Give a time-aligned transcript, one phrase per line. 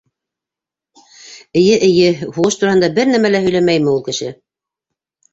[1.59, 4.31] —Эйе, эйе, һуғыш тураһында бер нәмә лә һөйләмәйме ул кеше?